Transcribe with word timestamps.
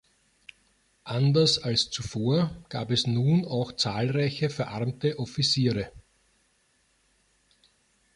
Anders 1.03 1.59
als 1.61 1.91
zuvor 1.91 2.49
gab 2.69 2.89
es 2.89 3.05
nun 3.05 3.45
auch 3.45 3.71
zahlreiche 3.73 4.49
verarmte 4.49 5.19
Offiziere. 5.19 5.91